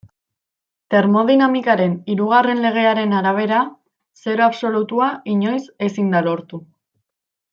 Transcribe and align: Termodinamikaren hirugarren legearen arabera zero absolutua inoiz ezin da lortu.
Termodinamikaren 0.93 1.91
hirugarren 2.13 2.63
legearen 2.67 3.13
arabera 3.19 3.59
zero 4.23 4.47
absolutua 4.47 5.11
inoiz 5.37 5.63
ezin 5.91 6.09
da 6.17 6.23
lortu. 6.31 6.63